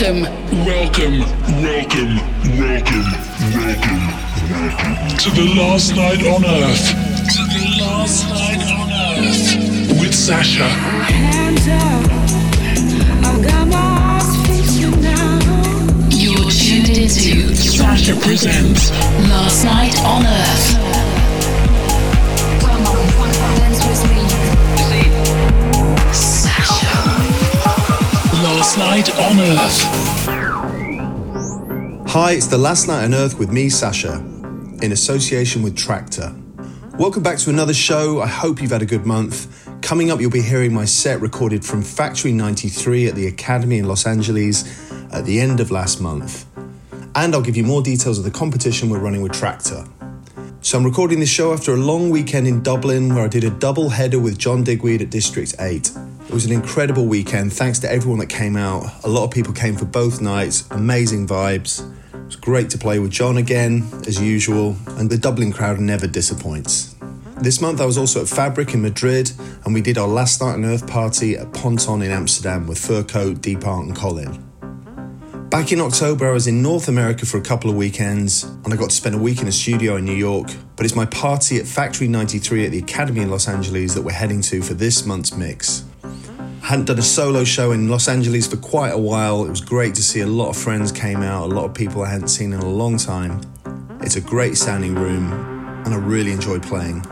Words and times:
Welcome, 0.00 0.22
welcome, 0.64 1.18
welcome, 1.60 2.16
welcome, 2.56 3.04
welcome, 3.52 4.00
welcome 4.48 5.16
to 5.18 5.28
the 5.28 5.54
last 5.58 5.94
night 5.94 6.22
on 6.26 6.42
Earth. 6.42 6.88
To 6.88 7.42
the 7.52 7.76
last 7.82 8.26
night 8.30 8.62
on 8.72 8.88
Earth 9.18 10.00
with 10.00 10.14
Sasha. 10.14 10.64
Hands 10.64 11.68
up, 11.68 12.10
I've 13.26 13.44
got 13.44 13.68
my 13.68 13.76
eyes 13.76 14.46
fixed 14.46 14.80
you 14.80 14.90
now. 15.02 15.38
You're 16.08 16.50
tuned 16.50 16.88
into 16.88 17.54
Sasha 17.54 18.16
presents 18.20 18.90
Last 19.28 19.64
Night 19.66 20.00
on 20.00 20.24
Earth. 20.24 20.99
Last 28.60 28.76
Night 28.76 29.08
on 29.16 29.40
Earth. 29.40 29.80
Hi, 32.10 32.32
it's 32.32 32.46
the 32.46 32.58
Last 32.58 32.88
Night 32.88 33.04
on 33.04 33.14
Earth 33.14 33.38
with 33.38 33.50
me, 33.50 33.70
Sasha, 33.70 34.16
in 34.82 34.92
association 34.92 35.62
with 35.62 35.74
Traktor. 35.74 36.36
Welcome 36.98 37.22
back 37.22 37.38
to 37.38 37.48
another 37.48 37.72
show. 37.72 38.20
I 38.20 38.26
hope 38.26 38.60
you've 38.60 38.72
had 38.72 38.82
a 38.82 38.86
good 38.86 39.06
month. 39.06 39.66
Coming 39.80 40.10
up, 40.10 40.20
you'll 40.20 40.30
be 40.30 40.42
hearing 40.42 40.74
my 40.74 40.84
set 40.84 41.22
recorded 41.22 41.64
from 41.64 41.80
Factory 41.80 42.32
93 42.32 43.06
at 43.08 43.14
the 43.14 43.28
Academy 43.28 43.78
in 43.78 43.86
Los 43.88 44.06
Angeles 44.06 44.92
at 45.10 45.24
the 45.24 45.40
end 45.40 45.60
of 45.60 45.70
last 45.70 46.02
month. 46.02 46.44
And 47.14 47.34
I'll 47.34 47.40
give 47.40 47.56
you 47.56 47.64
more 47.64 47.80
details 47.80 48.18
of 48.18 48.24
the 48.24 48.30
competition 48.30 48.90
we're 48.90 48.98
running 48.98 49.22
with 49.22 49.32
Traktor. 49.32 49.88
So 50.60 50.76
I'm 50.76 50.84
recording 50.84 51.18
this 51.18 51.30
show 51.30 51.54
after 51.54 51.72
a 51.72 51.78
long 51.78 52.10
weekend 52.10 52.46
in 52.46 52.62
Dublin 52.62 53.14
where 53.14 53.24
I 53.24 53.28
did 53.28 53.42
a 53.42 53.50
double 53.50 53.88
header 53.88 54.20
with 54.20 54.36
John 54.36 54.64
Digweed 54.64 55.00
at 55.00 55.08
District 55.08 55.54
8. 55.58 55.90
It 56.30 56.34
was 56.34 56.44
an 56.44 56.52
incredible 56.52 57.06
weekend, 57.06 57.52
thanks 57.52 57.80
to 57.80 57.90
everyone 57.90 58.20
that 58.20 58.28
came 58.28 58.56
out. 58.56 58.88
A 59.02 59.08
lot 59.08 59.24
of 59.24 59.32
people 59.32 59.52
came 59.52 59.74
for 59.74 59.84
both 59.84 60.20
nights, 60.20 60.64
amazing 60.70 61.26
vibes. 61.26 61.80
It 62.14 62.24
was 62.24 62.36
great 62.36 62.70
to 62.70 62.78
play 62.78 63.00
with 63.00 63.10
John 63.10 63.36
again, 63.36 63.90
as 64.06 64.22
usual, 64.22 64.76
and 64.90 65.10
the 65.10 65.18
Dublin 65.18 65.52
crowd 65.52 65.80
never 65.80 66.06
disappoints. 66.06 66.94
This 67.40 67.60
month 67.60 67.80
I 67.80 67.84
was 67.84 67.98
also 67.98 68.20
at 68.20 68.28
Fabrik 68.28 68.74
in 68.74 68.82
Madrid, 68.82 69.32
and 69.64 69.74
we 69.74 69.80
did 69.80 69.98
our 69.98 70.06
last 70.06 70.40
night 70.40 70.52
on 70.52 70.64
Earth 70.64 70.86
party 70.86 71.36
at 71.36 71.52
Ponton 71.52 72.00
in 72.00 72.12
Amsterdam 72.12 72.68
with 72.68 72.78
Fur 72.78 73.02
Coat, 73.02 73.42
Deepart, 73.42 73.86
and 73.86 73.96
Colin. 73.96 74.40
Back 75.50 75.72
in 75.72 75.80
October, 75.80 76.28
I 76.28 76.32
was 76.32 76.46
in 76.46 76.62
North 76.62 76.86
America 76.86 77.26
for 77.26 77.38
a 77.38 77.42
couple 77.42 77.70
of 77.70 77.74
weekends, 77.74 78.44
and 78.44 78.72
I 78.72 78.76
got 78.76 78.90
to 78.90 78.96
spend 78.96 79.16
a 79.16 79.18
week 79.18 79.42
in 79.42 79.48
a 79.48 79.52
studio 79.52 79.96
in 79.96 80.04
New 80.04 80.14
York. 80.14 80.46
But 80.76 80.86
it's 80.86 80.94
my 80.94 81.06
party 81.06 81.58
at 81.58 81.66
Factory 81.66 82.06
93 82.06 82.66
at 82.66 82.70
the 82.70 82.78
Academy 82.78 83.22
in 83.22 83.32
Los 83.32 83.48
Angeles 83.48 83.94
that 83.94 84.02
we're 84.02 84.12
heading 84.12 84.42
to 84.42 84.62
for 84.62 84.74
this 84.74 85.04
month's 85.04 85.36
mix. 85.36 85.89
Hadn't 86.70 86.84
done 86.84 87.00
a 87.00 87.02
solo 87.02 87.42
show 87.42 87.72
in 87.72 87.88
Los 87.88 88.06
Angeles 88.06 88.46
for 88.46 88.56
quite 88.56 88.90
a 88.90 88.96
while. 88.96 89.44
It 89.44 89.50
was 89.50 89.60
great 89.60 89.92
to 89.96 90.04
see 90.04 90.20
a 90.20 90.26
lot 90.28 90.50
of 90.50 90.56
friends 90.56 90.92
came 90.92 91.20
out, 91.20 91.50
a 91.50 91.52
lot 91.52 91.64
of 91.64 91.74
people 91.74 92.02
I 92.02 92.08
hadn't 92.08 92.28
seen 92.28 92.52
in 92.52 92.60
a 92.60 92.68
long 92.68 92.96
time. 92.96 93.40
It's 94.02 94.14
a 94.14 94.20
great 94.20 94.56
sounding 94.56 94.94
room, 94.94 95.32
and 95.84 95.92
I 95.92 95.96
really 95.96 96.30
enjoyed 96.30 96.62
playing. 96.62 97.02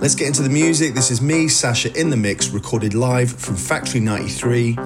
Let's 0.00 0.16
get 0.16 0.26
into 0.26 0.42
the 0.42 0.48
music. 0.48 0.94
This 0.94 1.12
is 1.12 1.22
me, 1.22 1.46
Sasha, 1.46 1.96
in 1.96 2.10
the 2.10 2.16
mix, 2.16 2.48
recorded 2.48 2.94
live 2.94 3.30
from 3.30 3.54
Factory 3.54 4.00
93 4.00 4.76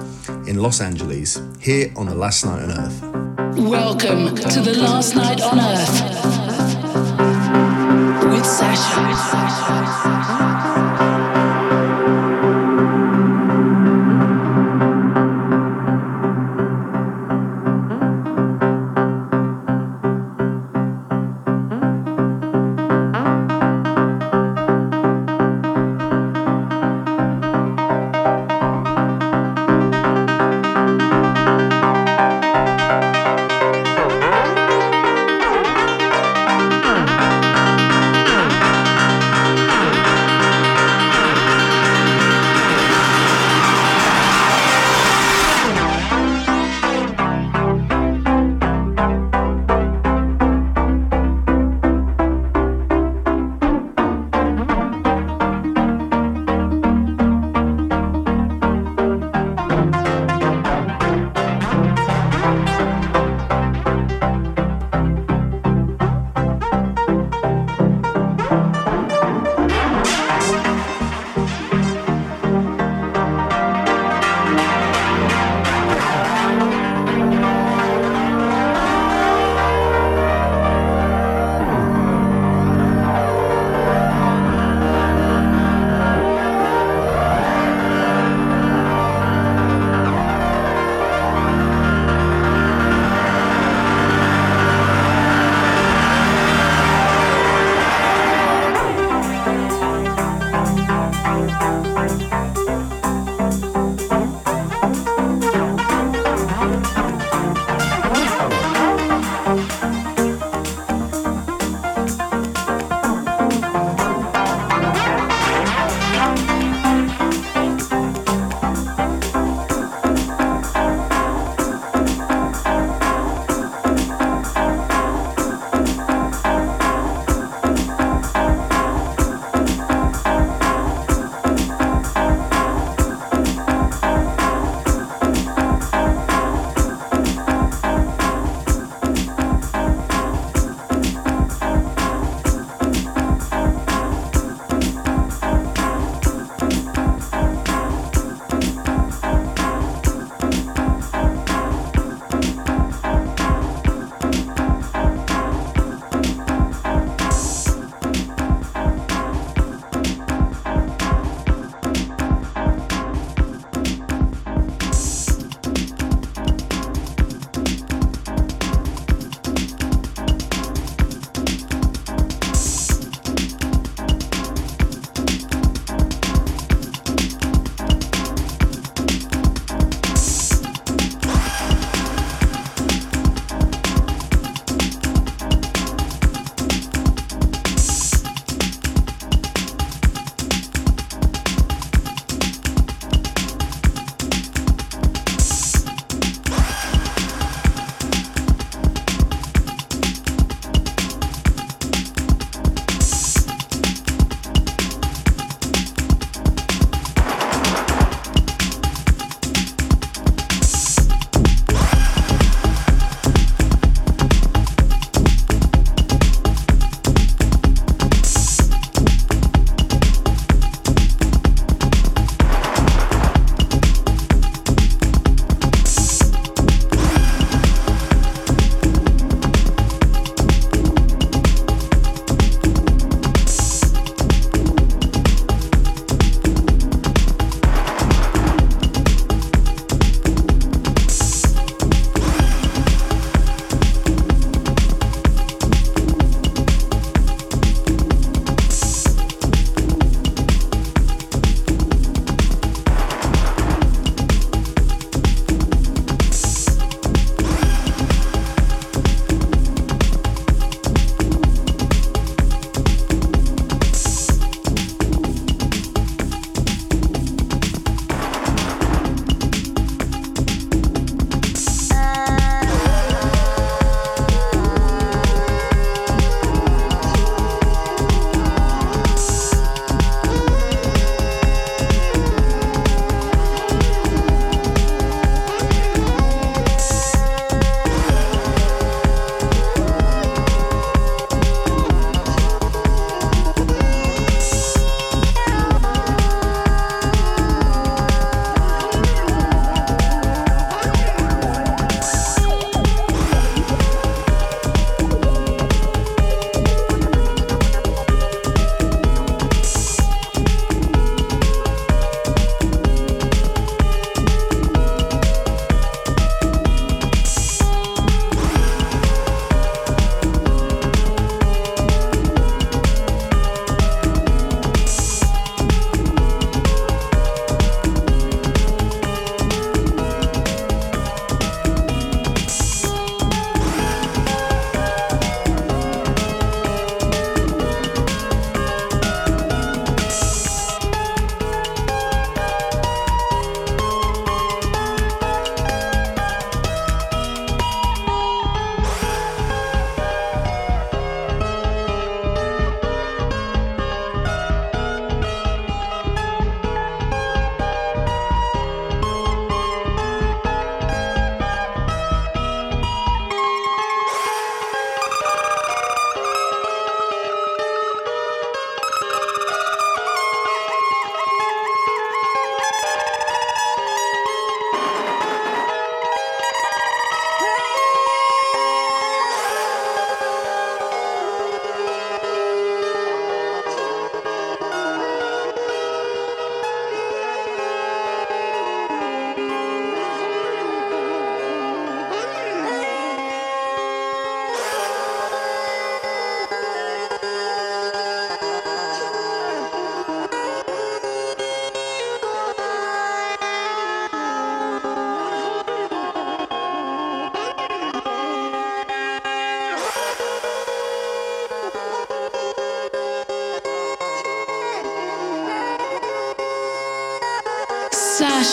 in 0.45 0.57
Los 0.61 0.81
Angeles, 0.81 1.41
here 1.59 1.91
on 1.95 2.05
The 2.05 2.13
Last 2.13 2.45
Night 2.45 2.61
on 2.61 2.71
Earth. 2.73 3.01
Welcome 3.57 4.35
to 4.35 4.61
the 4.61 4.75
Last 4.83 5.15
Night 5.15 5.41
on 5.41 5.59
Earth 5.59 6.01
with 8.31 8.45
Sasha. 8.45 9.05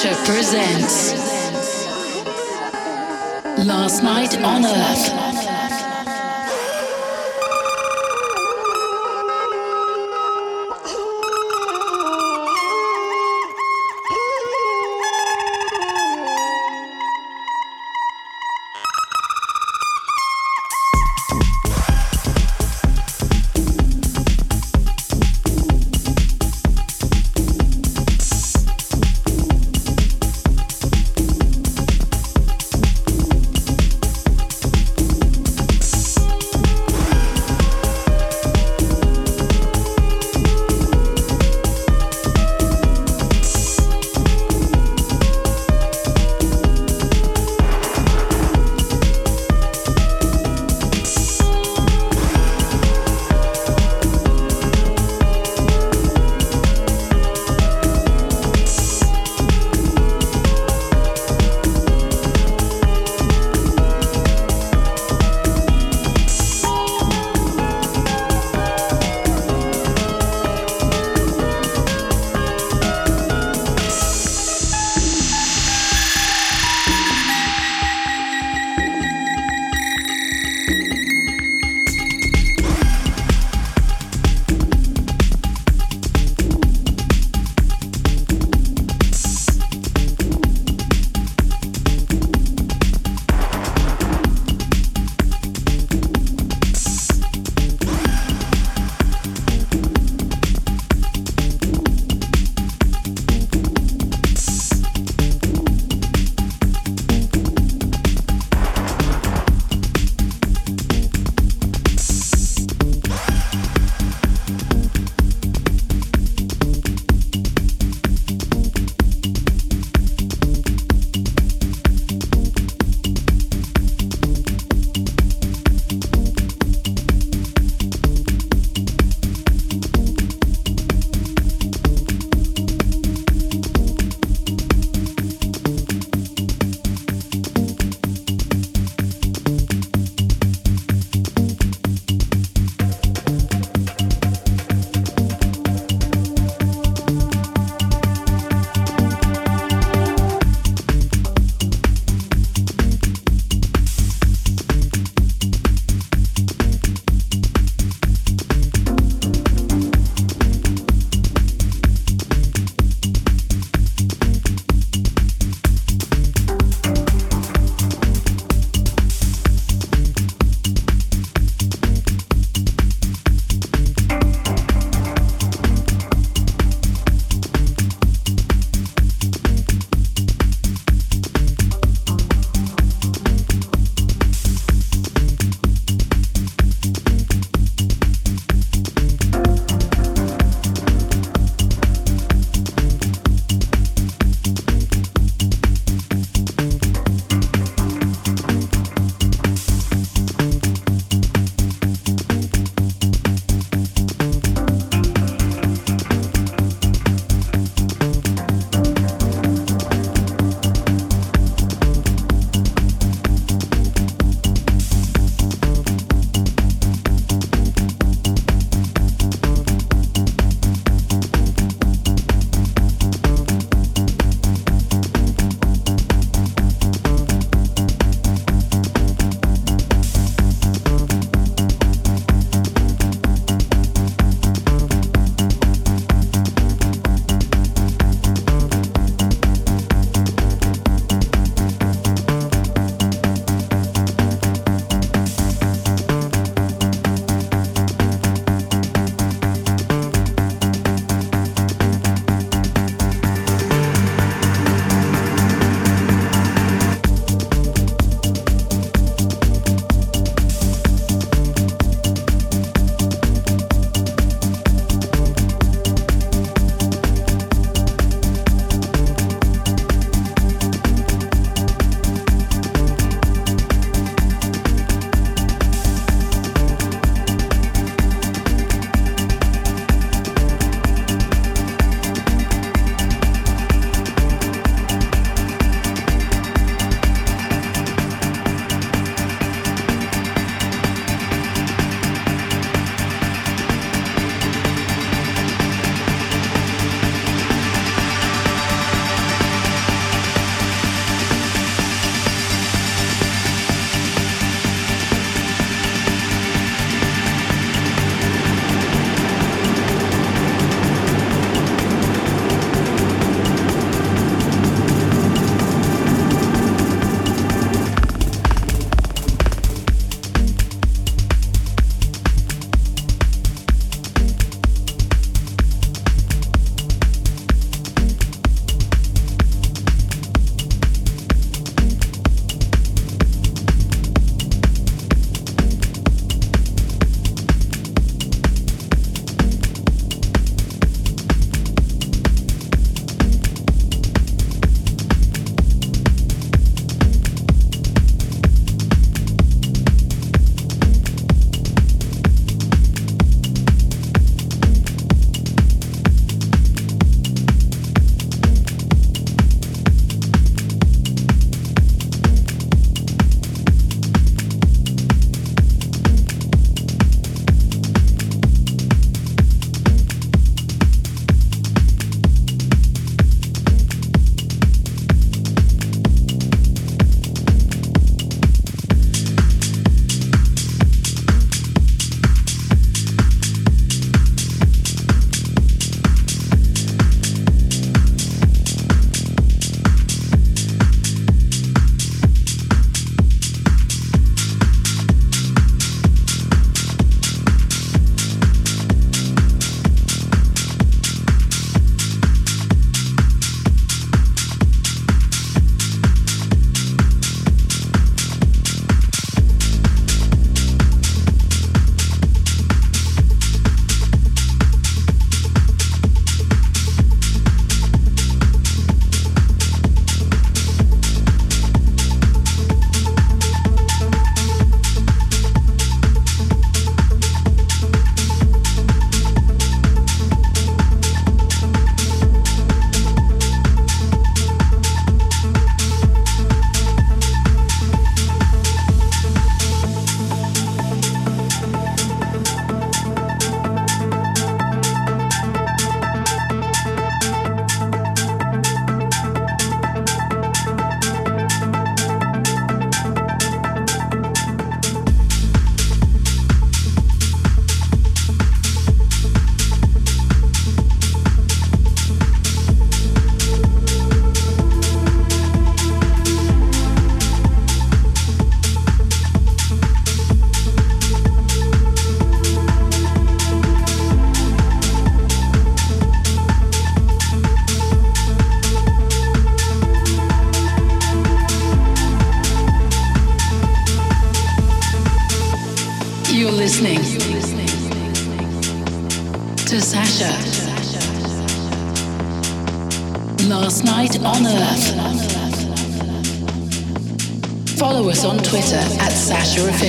Sasha 0.03 0.25
presents 0.25 1.13
Last 3.65 4.03
Night 4.03 4.37
on 4.43 4.65
Earth. 4.65 5.22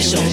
Sasha 0.03 0.32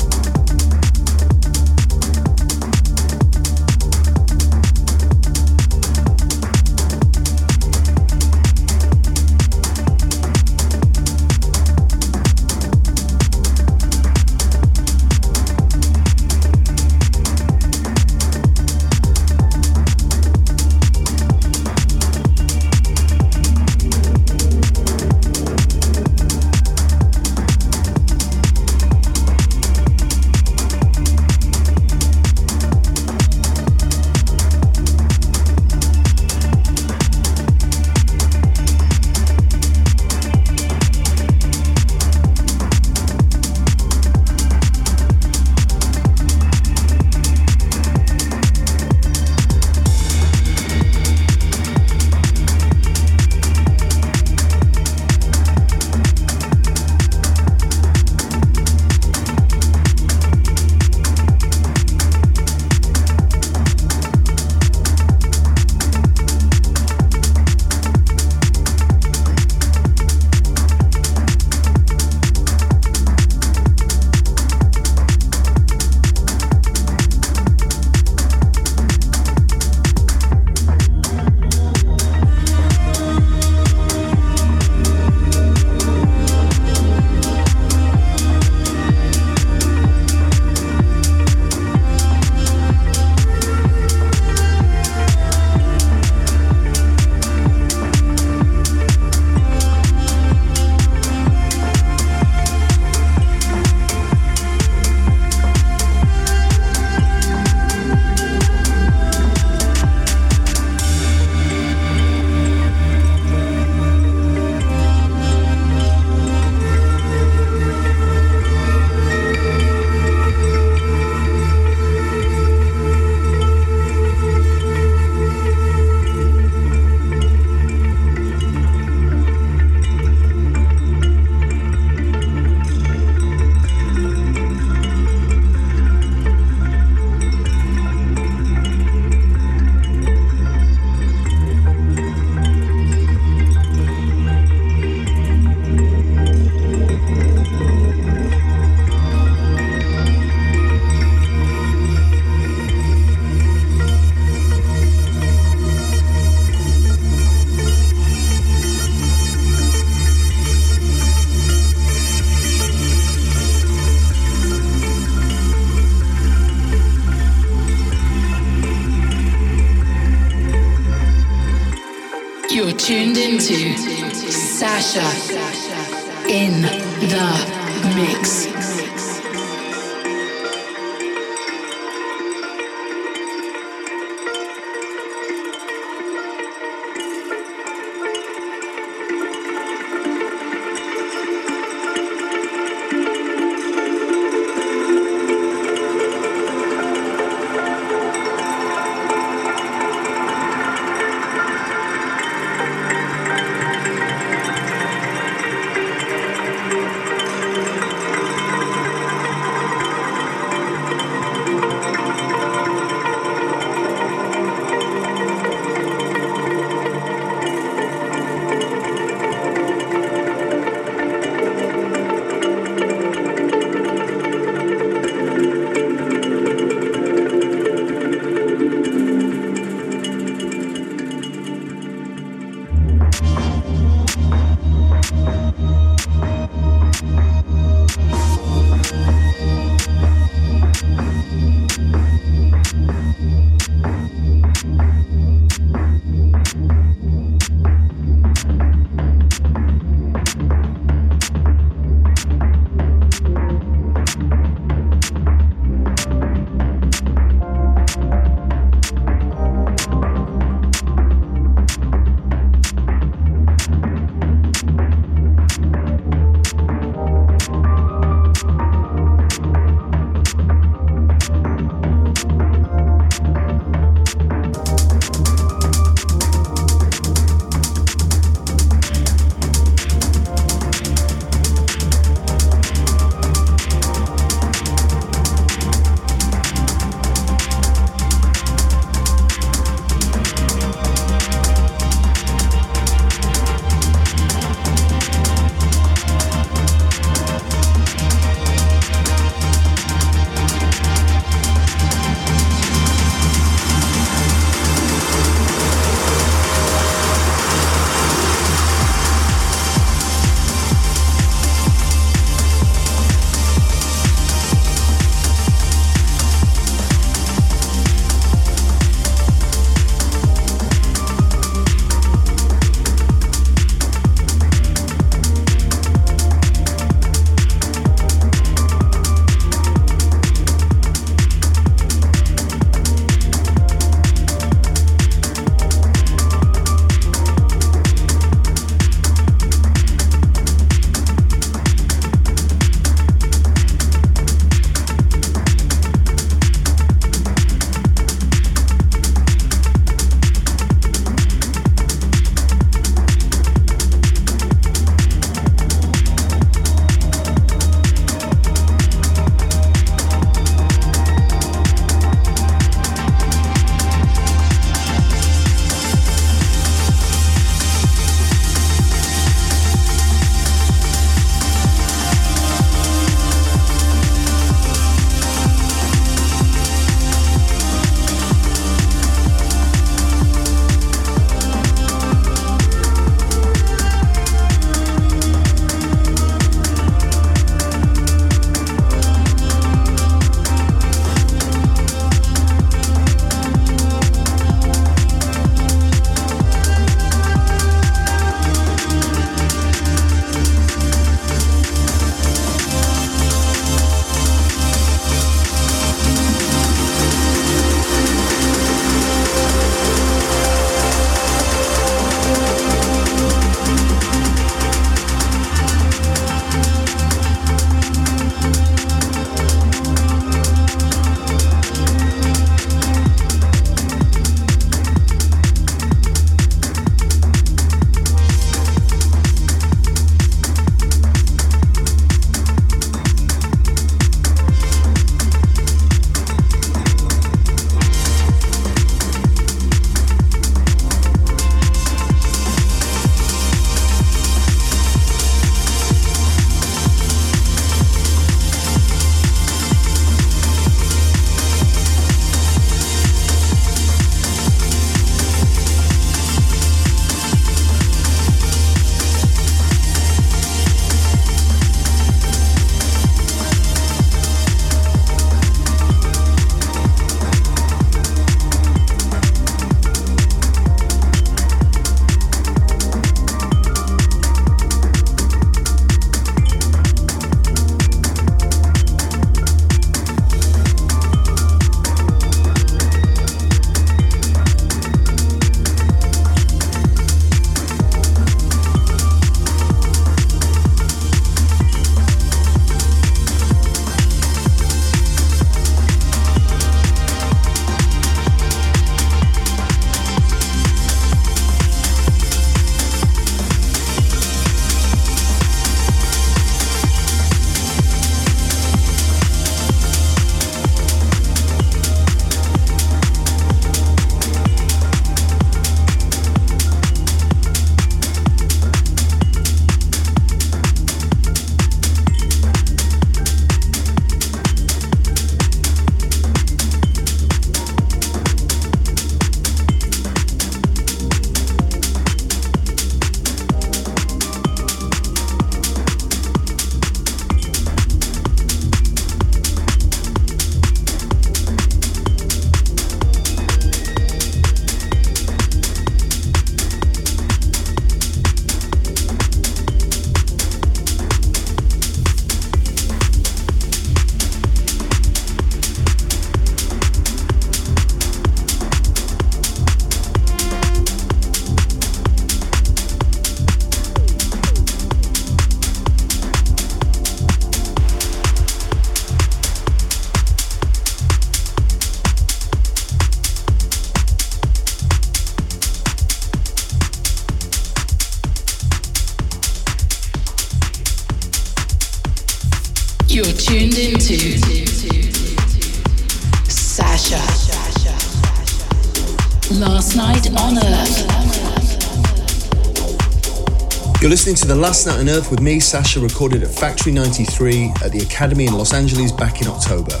listening 594.24 594.48
to 594.48 594.54
The 594.54 594.58
Last 594.58 594.86
Night 594.86 595.00
on 595.00 595.10
Earth 595.10 595.30
with 595.30 595.42
me, 595.42 595.60
Sasha, 595.60 596.00
recorded 596.00 596.42
at 596.42 596.48
Factory 596.48 596.92
93 596.92 597.74
at 597.84 597.92
the 597.92 597.98
Academy 597.98 598.46
in 598.46 598.54
Los 598.54 598.72
Angeles 598.72 599.12
back 599.12 599.42
in 599.42 599.48
October. 599.48 600.00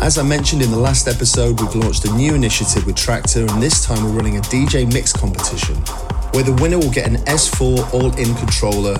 As 0.00 0.18
I 0.18 0.24
mentioned 0.24 0.60
in 0.60 0.72
the 0.72 0.76
last 0.76 1.06
episode, 1.06 1.60
we've 1.60 1.76
launched 1.76 2.04
a 2.04 2.12
new 2.14 2.34
initiative 2.34 2.84
with 2.84 2.96
Traktor, 2.96 3.48
and 3.48 3.62
this 3.62 3.86
time 3.86 4.02
we're 4.02 4.10
running 4.10 4.38
a 4.38 4.40
DJ 4.40 4.92
mix 4.92 5.12
competition 5.12 5.76
where 6.32 6.42
the 6.42 6.52
winner 6.60 6.80
will 6.80 6.90
get 6.90 7.06
an 7.06 7.18
S4 7.26 7.94
all 7.94 8.12
in 8.18 8.34
controller, 8.34 8.96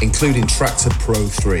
including 0.00 0.44
Traktor 0.44 0.96
Pro 1.00 1.26
3. 1.26 1.60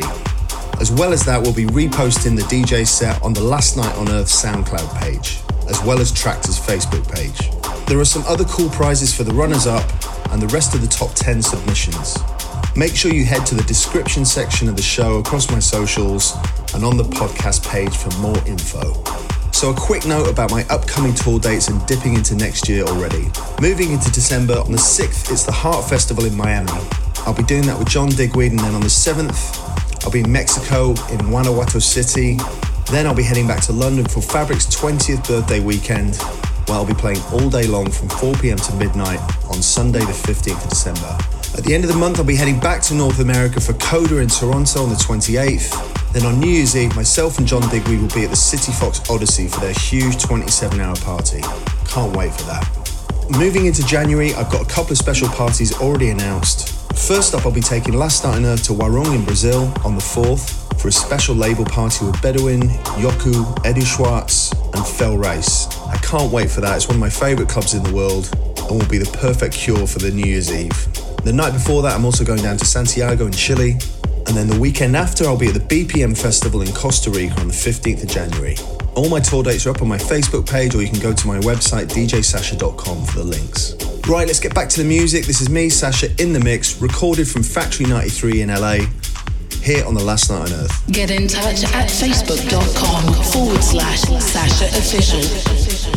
As 0.80 0.92
well 0.92 1.12
as 1.12 1.24
that, 1.24 1.42
we'll 1.42 1.52
be 1.52 1.66
reposting 1.66 2.36
the 2.36 2.44
DJ 2.44 2.86
set 2.86 3.20
on 3.24 3.32
the 3.32 3.42
Last 3.42 3.76
Night 3.76 3.96
on 3.96 4.08
Earth 4.08 4.28
SoundCloud 4.28 5.00
page, 5.00 5.40
as 5.68 5.82
well 5.82 5.98
as 5.98 6.12
Traktor's 6.12 6.60
Facebook 6.60 7.12
page. 7.12 7.50
There 7.88 7.98
are 7.98 8.04
some 8.04 8.22
other 8.28 8.44
cool 8.44 8.68
prizes 8.68 9.12
for 9.12 9.24
the 9.24 9.34
runners 9.34 9.66
up 9.66 9.82
and 10.36 10.42
the 10.42 10.54
rest 10.54 10.74
of 10.74 10.82
the 10.82 10.86
top 10.86 11.14
10 11.14 11.40
submissions. 11.40 12.18
Make 12.76 12.94
sure 12.94 13.10
you 13.10 13.24
head 13.24 13.46
to 13.46 13.54
the 13.54 13.62
description 13.62 14.26
section 14.26 14.68
of 14.68 14.76
the 14.76 14.82
show 14.82 15.16
across 15.16 15.50
my 15.50 15.60
socials 15.60 16.34
and 16.74 16.84
on 16.84 16.98
the 16.98 17.04
podcast 17.04 17.66
page 17.66 17.96
for 17.96 18.10
more 18.18 18.36
info. 18.46 19.02
So, 19.52 19.70
a 19.70 19.74
quick 19.74 20.04
note 20.04 20.28
about 20.28 20.50
my 20.50 20.66
upcoming 20.68 21.14
tour 21.14 21.40
dates 21.40 21.68
and 21.68 21.84
dipping 21.86 22.12
into 22.12 22.34
next 22.34 22.68
year 22.68 22.84
already. 22.84 23.30
Moving 23.62 23.92
into 23.92 24.12
December, 24.12 24.58
on 24.58 24.72
the 24.72 24.76
6th, 24.76 25.32
it's 25.32 25.44
the 25.44 25.52
Heart 25.52 25.88
Festival 25.88 26.26
in 26.26 26.36
Miami. 26.36 26.70
I'll 27.24 27.32
be 27.32 27.42
doing 27.42 27.62
that 27.62 27.78
with 27.78 27.88
John 27.88 28.10
Digweed, 28.10 28.50
and 28.50 28.60
then 28.60 28.74
on 28.74 28.82
the 28.82 28.88
7th, 28.88 30.04
I'll 30.04 30.12
be 30.12 30.20
in 30.20 30.30
Mexico 30.30 30.90
in 31.10 31.18
Guanajuato 31.30 31.78
City. 31.78 32.36
Then 32.92 33.06
I'll 33.06 33.14
be 33.14 33.22
heading 33.22 33.46
back 33.46 33.62
to 33.62 33.72
London 33.72 34.04
for 34.04 34.20
Fabric's 34.20 34.66
20th 34.66 35.26
birthday 35.26 35.60
weekend, 35.60 36.20
where 36.66 36.78
I'll 36.78 36.86
be 36.86 36.94
playing 36.94 37.20
all 37.32 37.48
day 37.48 37.66
long 37.66 37.90
from 37.90 38.08
4 38.08 38.34
pm 38.34 38.58
to 38.58 38.74
midnight 38.74 39.20
on 39.46 39.62
Sunday, 39.62 40.00
the 40.00 40.06
15th 40.06 40.64
of 40.64 40.70
December. 40.70 41.16
At 41.56 41.64
the 41.64 41.74
end 41.74 41.84
of 41.84 41.90
the 41.90 41.96
month, 41.96 42.18
I'll 42.18 42.24
be 42.24 42.36
heading 42.36 42.60
back 42.60 42.82
to 42.82 42.94
North 42.94 43.20
America 43.20 43.60
for 43.60 43.72
Coda 43.74 44.18
in 44.18 44.28
Toronto 44.28 44.82
on 44.82 44.90
the 44.90 44.96
28th. 44.96 46.12
Then 46.12 46.26
on 46.26 46.40
New 46.40 46.50
Year's 46.50 46.76
Eve, 46.76 46.94
myself 46.96 47.38
and 47.38 47.46
John 47.46 47.62
Digweed 47.70 48.00
will 48.00 48.14
be 48.14 48.24
at 48.24 48.30
the 48.30 48.36
Cityfox 48.36 49.10
Odyssey 49.10 49.48
for 49.48 49.60
their 49.60 49.72
huge 49.72 50.22
27 50.22 50.80
hour 50.80 50.96
party. 50.96 51.40
Can't 51.86 52.16
wait 52.16 52.32
for 52.32 52.42
that. 52.44 52.68
Moving 53.30 53.66
into 53.66 53.84
January, 53.86 54.34
I've 54.34 54.50
got 54.50 54.62
a 54.62 54.68
couple 54.72 54.92
of 54.92 54.98
special 54.98 55.28
parties 55.28 55.78
already 55.80 56.10
announced. 56.10 56.72
First 56.96 57.34
up, 57.34 57.44
I'll 57.44 57.52
be 57.52 57.60
taking 57.60 57.94
Last 57.94 58.24
Night 58.24 58.36
on 58.36 58.44
Earth 58.44 58.64
to 58.64 58.72
Warung 58.72 59.14
in 59.14 59.24
Brazil 59.24 59.72
on 59.84 59.94
the 59.94 60.00
4th 60.00 60.80
for 60.80 60.88
a 60.88 60.92
special 60.92 61.34
label 61.34 61.64
party 61.64 62.04
with 62.04 62.20
Bedouin, 62.22 62.62
Yokoo, 63.00 63.66
Eddie 63.66 63.84
Schwartz, 63.84 64.52
and 64.74 64.86
Fel 64.86 65.16
Race. 65.16 65.66
Can't 66.06 66.30
wait 66.30 66.48
for 66.48 66.60
that. 66.60 66.76
It's 66.76 66.86
one 66.86 66.94
of 66.94 67.00
my 67.00 67.10
favourite 67.10 67.50
clubs 67.50 67.74
in 67.74 67.82
the 67.82 67.92
world 67.92 68.30
and 68.70 68.80
will 68.80 68.88
be 68.88 68.98
the 68.98 69.10
perfect 69.18 69.54
cure 69.54 69.88
for 69.88 69.98
the 69.98 70.12
New 70.12 70.24
Year's 70.24 70.52
Eve. 70.52 70.86
The 71.24 71.32
night 71.32 71.52
before 71.52 71.82
that, 71.82 71.96
I'm 71.96 72.04
also 72.04 72.24
going 72.24 72.42
down 72.42 72.56
to 72.58 72.64
Santiago 72.64 73.26
in 73.26 73.32
Chile. 73.32 73.72
And 74.28 74.36
then 74.36 74.46
the 74.46 74.58
weekend 74.58 74.96
after, 74.96 75.24
I'll 75.24 75.36
be 75.36 75.48
at 75.48 75.54
the 75.54 75.60
BPM 75.60 76.16
Festival 76.16 76.62
in 76.62 76.72
Costa 76.72 77.10
Rica 77.10 77.40
on 77.40 77.48
the 77.48 77.52
15th 77.52 78.04
of 78.04 78.08
January. 78.08 78.56
All 78.94 79.08
my 79.08 79.18
tour 79.18 79.42
dates 79.42 79.66
are 79.66 79.70
up 79.70 79.82
on 79.82 79.88
my 79.88 79.98
Facebook 79.98 80.48
page, 80.48 80.76
or 80.76 80.82
you 80.82 80.88
can 80.88 81.00
go 81.00 81.12
to 81.12 81.26
my 81.26 81.40
website, 81.40 81.88
djsasha.com, 81.88 83.04
for 83.04 83.18
the 83.18 83.24
links. 83.24 83.74
Right, 84.06 84.28
let's 84.28 84.38
get 84.38 84.54
back 84.54 84.68
to 84.70 84.82
the 84.82 84.88
music. 84.88 85.26
This 85.26 85.40
is 85.40 85.50
me, 85.50 85.68
Sasha, 85.68 86.08
in 86.22 86.32
the 86.32 86.40
mix, 86.40 86.80
recorded 86.80 87.26
from 87.26 87.42
Factory 87.42 87.86
93 87.86 88.42
in 88.42 88.48
LA, 88.50 88.78
here 89.60 89.84
on 89.84 89.94
the 89.94 90.04
Last 90.04 90.30
Night 90.30 90.52
on 90.52 90.52
Earth. 90.52 90.92
Get 90.92 91.10
in 91.10 91.26
touch 91.26 91.64
at 91.64 91.88
facebook.com 91.88 93.12
forward 93.24 93.64
slash 93.64 94.02
Sasha 94.02 94.66
Official. 94.78 95.95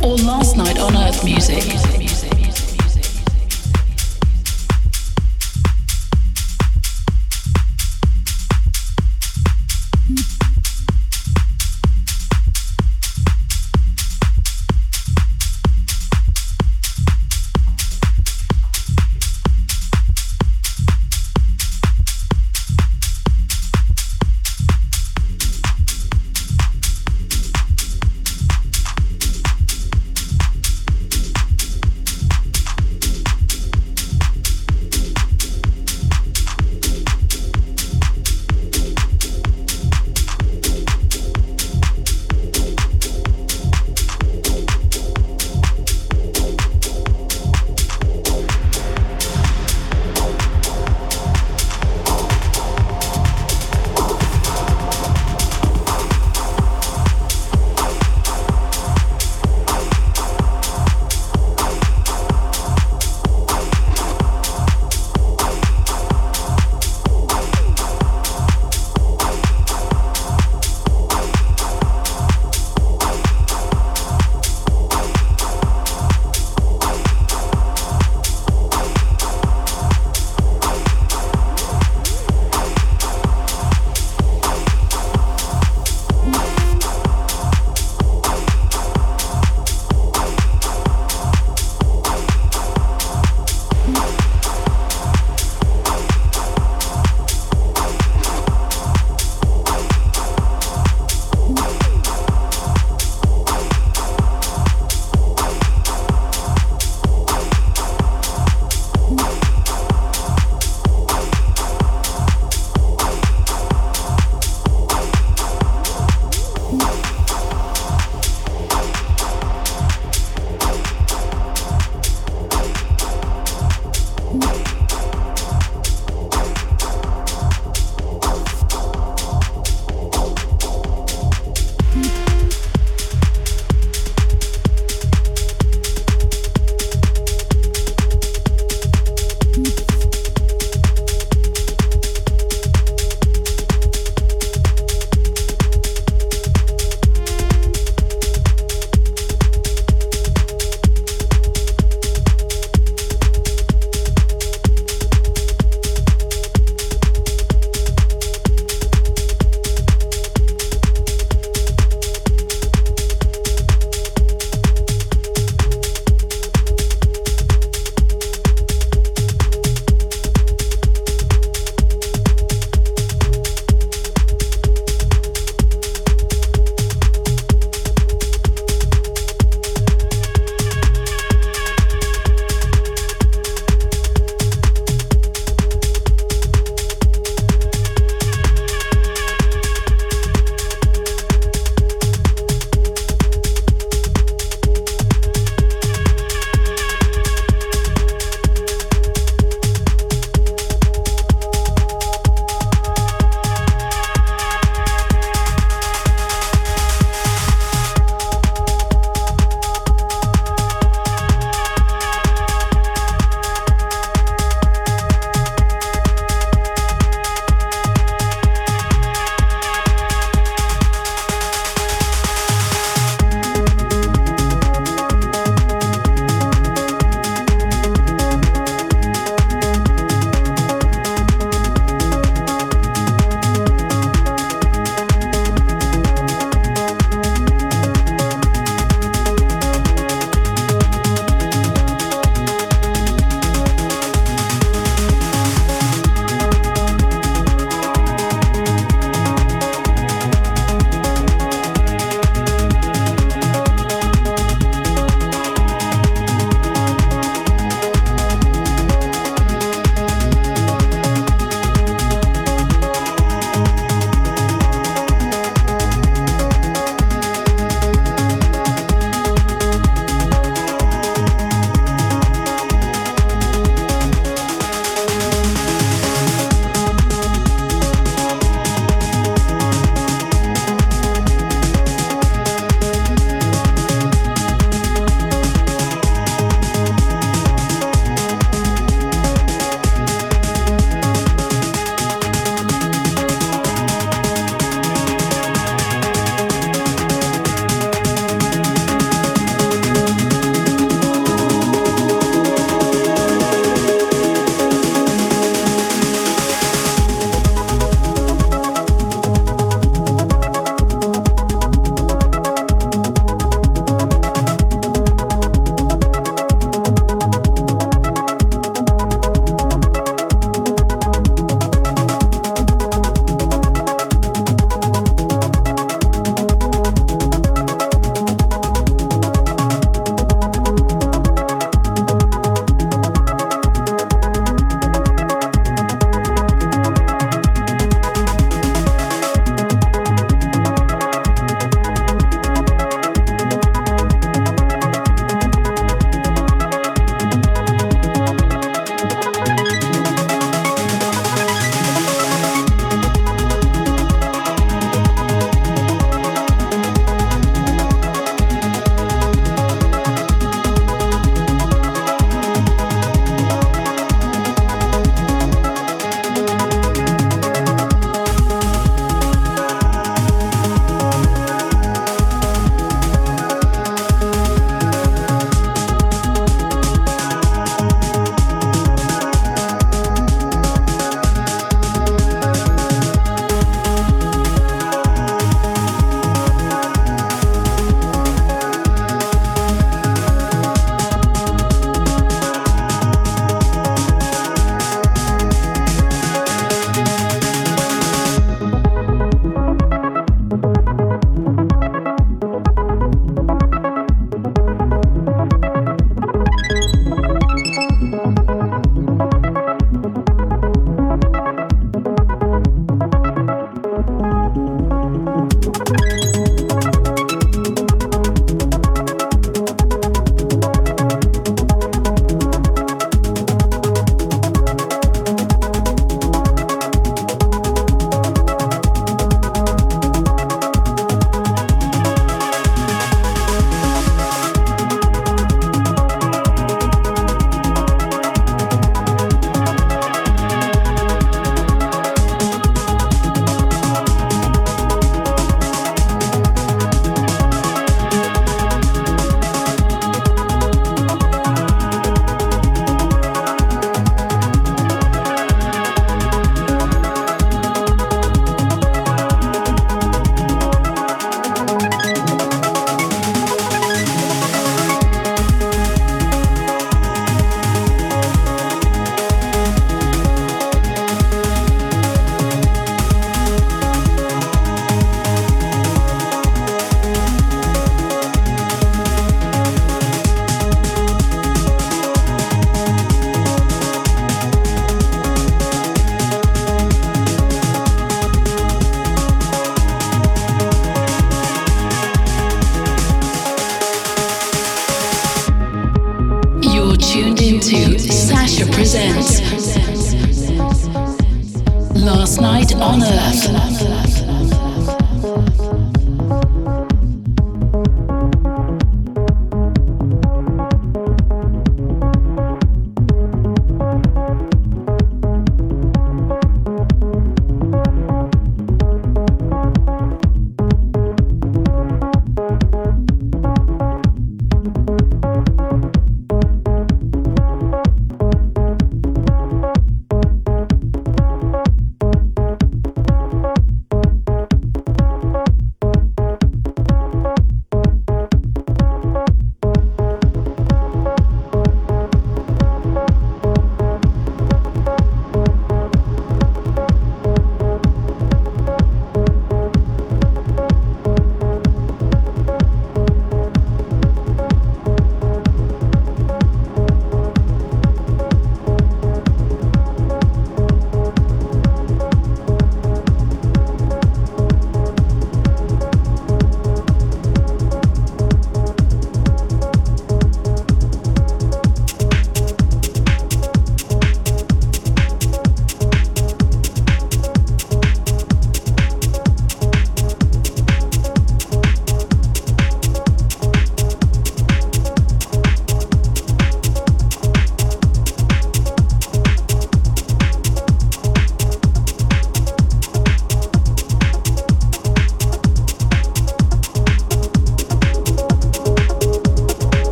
Or 0.00 0.16
Last 0.16 0.56
Night 0.56 0.78
on 0.78 0.96
Earth 0.96 1.24
Music. 1.24 2.37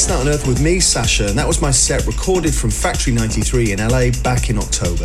Last 0.00 0.08
Night 0.08 0.20
on 0.20 0.28
Earth 0.28 0.46
with 0.46 0.62
me, 0.62 0.80
Sasha, 0.80 1.26
and 1.26 1.36
that 1.36 1.46
was 1.46 1.60
my 1.60 1.70
set 1.70 2.06
recorded 2.06 2.54
from 2.54 2.70
Factory 2.70 3.12
93 3.12 3.72
in 3.72 3.86
LA 3.86 4.08
back 4.24 4.48
in 4.48 4.56
October. 4.56 5.04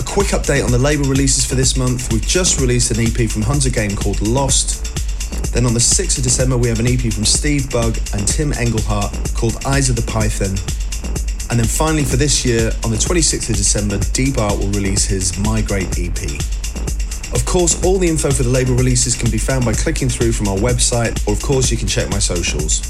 A 0.00 0.02
quick 0.02 0.28
update 0.28 0.64
on 0.64 0.70
the 0.72 0.78
label 0.78 1.04
releases 1.04 1.44
for 1.44 1.56
this 1.56 1.76
month. 1.76 2.10
We've 2.10 2.26
just 2.26 2.58
released 2.58 2.90
an 2.90 3.04
EP 3.04 3.28
from 3.28 3.42
Hunter 3.42 3.68
Game 3.68 3.94
called 3.94 4.22
Lost. 4.22 5.52
Then 5.52 5.66
on 5.66 5.74
the 5.74 5.78
6th 5.78 6.16
of 6.16 6.24
December, 6.24 6.56
we 6.56 6.68
have 6.68 6.80
an 6.80 6.86
EP 6.86 7.12
from 7.12 7.26
Steve 7.26 7.70
Bug 7.70 7.98
and 8.14 8.26
Tim 8.26 8.54
Engelhardt 8.54 9.12
called 9.34 9.62
Eyes 9.66 9.90
of 9.90 9.96
the 9.96 10.08
Python. 10.10 10.56
And 11.50 11.60
then 11.60 11.68
finally 11.68 12.04
for 12.04 12.16
this 12.16 12.42
year, 12.42 12.72
on 12.82 12.90
the 12.90 12.96
26th 12.96 13.50
of 13.50 13.56
December, 13.56 13.98
Deep 14.14 14.38
Art 14.38 14.58
will 14.58 14.72
release 14.72 15.04
his 15.04 15.38
Migrate 15.40 15.98
EP. 15.98 16.16
Of 17.36 17.44
course, 17.44 17.84
all 17.84 17.98
the 17.98 18.08
info 18.08 18.30
for 18.30 18.44
the 18.44 18.48
label 18.48 18.72
releases 18.72 19.14
can 19.14 19.30
be 19.30 19.36
found 19.36 19.66
by 19.66 19.74
clicking 19.74 20.08
through 20.08 20.32
from 20.32 20.48
our 20.48 20.56
website, 20.56 21.28
or 21.28 21.34
of 21.34 21.42
course, 21.42 21.70
you 21.70 21.76
can 21.76 21.88
check 21.88 22.08
my 22.08 22.18
socials. 22.18 22.89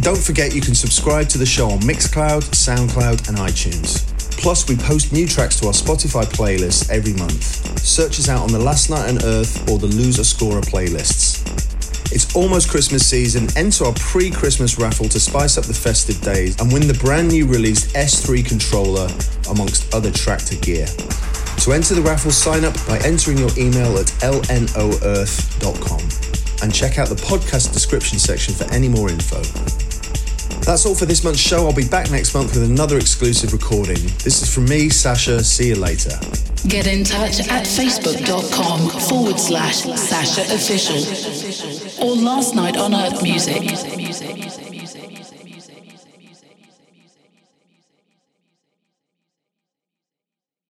Don't 0.00 0.18
forget 0.18 0.54
you 0.54 0.62
can 0.62 0.74
subscribe 0.74 1.28
to 1.28 1.36
the 1.36 1.44
show 1.44 1.68
on 1.68 1.80
Mixcloud, 1.80 2.42
SoundCloud, 2.54 3.28
and 3.28 3.36
iTunes. 3.36 4.06
Plus, 4.40 4.66
we 4.66 4.74
post 4.76 5.12
new 5.12 5.26
tracks 5.26 5.60
to 5.60 5.66
our 5.66 5.74
Spotify 5.74 6.24
playlist 6.24 6.88
every 6.88 7.12
month. 7.12 7.42
Search 7.80 8.18
us 8.18 8.30
out 8.30 8.40
on 8.40 8.50
the 8.50 8.58
Last 8.58 8.88
Night 8.88 9.10
on 9.10 9.22
Earth 9.24 9.68
or 9.68 9.76
the 9.78 9.88
Loser 9.88 10.24
Scorer 10.24 10.62
playlists. 10.62 11.44
It's 12.12 12.34
almost 12.34 12.70
Christmas 12.70 13.06
season. 13.06 13.48
Enter 13.56 13.84
our 13.84 13.92
pre 13.92 14.30
Christmas 14.30 14.78
raffle 14.78 15.06
to 15.10 15.20
spice 15.20 15.58
up 15.58 15.64
the 15.64 15.74
festive 15.74 16.18
days 16.22 16.58
and 16.60 16.72
win 16.72 16.88
the 16.88 16.94
brand 16.94 17.28
new 17.28 17.46
released 17.46 17.94
S3 17.94 18.42
controller 18.46 19.06
amongst 19.50 19.94
other 19.94 20.10
Traktor 20.10 20.58
gear. 20.62 20.86
To 21.58 21.72
enter 21.72 21.94
the 21.94 22.00
raffle, 22.00 22.30
sign 22.30 22.64
up 22.64 22.74
by 22.88 22.98
entering 23.04 23.36
your 23.36 23.50
email 23.58 23.98
at 23.98 24.06
lnoearth.com 24.24 26.00
and 26.62 26.74
check 26.74 26.98
out 26.98 27.08
the 27.08 27.16
podcast 27.16 27.74
description 27.74 28.18
section 28.18 28.54
for 28.54 28.64
any 28.72 28.88
more 28.88 29.10
info. 29.10 29.69
That's 30.62 30.86
all 30.86 30.94
for 30.94 31.06
this 31.06 31.24
month's 31.24 31.40
show. 31.40 31.66
I'll 31.66 31.74
be 31.74 31.88
back 31.88 32.10
next 32.10 32.34
month 32.34 32.54
with 32.54 32.68
another 32.68 32.96
exclusive 32.96 33.52
recording. 33.52 34.02
This 34.22 34.42
is 34.42 34.52
from 34.52 34.66
me, 34.66 34.88
Sasha. 34.88 35.42
See 35.42 35.68
you 35.68 35.76
later. 35.76 36.10
Get 36.68 36.86
in 36.86 37.04
touch 37.04 37.40
at 37.48 37.64
facebook.com 37.64 38.90
forward 39.08 39.40
slash 39.40 39.82
Sasha 39.82 40.42
Official 40.54 40.98
or 42.04 42.14
Last 42.14 42.54
Night 42.54 42.76
on 42.76 42.94
Earth 42.94 43.22
Music. 43.22 43.62